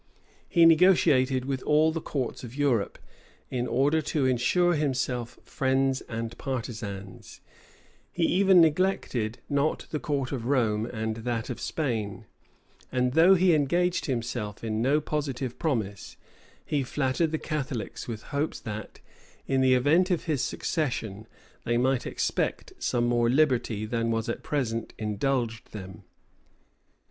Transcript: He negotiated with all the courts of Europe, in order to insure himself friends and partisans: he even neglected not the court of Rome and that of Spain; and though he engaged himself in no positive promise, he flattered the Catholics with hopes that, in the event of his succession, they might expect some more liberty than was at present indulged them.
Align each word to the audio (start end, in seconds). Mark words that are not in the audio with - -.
He 0.49 0.65
negotiated 0.65 1.45
with 1.45 1.61
all 1.61 1.91
the 1.91 2.01
courts 2.01 2.43
of 2.43 2.55
Europe, 2.55 2.97
in 3.51 3.67
order 3.67 4.01
to 4.01 4.25
insure 4.25 4.73
himself 4.73 5.37
friends 5.43 6.01
and 6.09 6.35
partisans: 6.39 7.39
he 8.11 8.23
even 8.23 8.59
neglected 8.61 9.37
not 9.47 9.85
the 9.91 9.99
court 9.99 10.31
of 10.31 10.47
Rome 10.47 10.87
and 10.87 11.17
that 11.17 11.51
of 11.51 11.61
Spain; 11.61 12.25
and 12.91 13.13
though 13.13 13.35
he 13.35 13.53
engaged 13.53 14.07
himself 14.07 14.63
in 14.63 14.81
no 14.81 14.99
positive 15.01 15.59
promise, 15.59 16.17
he 16.65 16.81
flattered 16.81 17.29
the 17.29 17.37
Catholics 17.37 18.07
with 18.07 18.23
hopes 18.33 18.59
that, 18.61 19.01
in 19.45 19.61
the 19.61 19.75
event 19.75 20.09
of 20.09 20.23
his 20.23 20.43
succession, 20.43 21.27
they 21.63 21.77
might 21.77 22.07
expect 22.07 22.73
some 22.79 23.05
more 23.05 23.29
liberty 23.29 23.85
than 23.85 24.09
was 24.09 24.27
at 24.27 24.41
present 24.41 24.93
indulged 24.97 25.71
them. 25.73 26.01